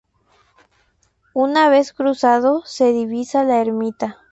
[1.35, 4.17] Una vez cruzado, se divisa la ermita.